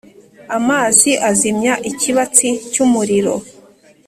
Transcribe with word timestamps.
Amazi 0.57 1.11
azimya 1.29 1.73
ikibatsi 1.89 2.47
cy’umuriro, 2.71 3.35